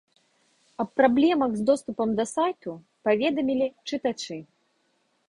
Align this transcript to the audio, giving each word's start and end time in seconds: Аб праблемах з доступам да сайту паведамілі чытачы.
Аб 0.83 0.89
праблемах 1.01 1.51
з 1.57 1.61
доступам 1.69 2.09
да 2.19 2.25
сайту 2.33 2.71
паведамілі 3.09 3.67
чытачы. 3.91 4.37